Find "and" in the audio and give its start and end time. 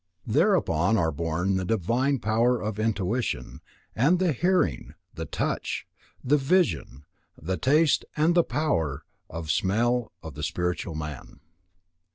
3.95-4.17, 8.17-8.33